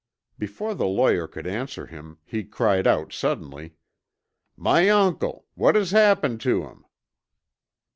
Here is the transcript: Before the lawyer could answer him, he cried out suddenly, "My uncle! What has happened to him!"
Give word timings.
Before 0.39 0.73
the 0.73 0.87
lawyer 0.87 1.27
could 1.27 1.45
answer 1.45 1.85
him, 1.85 2.17
he 2.25 2.43
cried 2.43 2.87
out 2.87 3.13
suddenly, 3.13 3.75
"My 4.57 4.89
uncle! 4.89 5.45
What 5.53 5.75
has 5.75 5.91
happened 5.91 6.41
to 6.41 6.63
him!" 6.63 6.85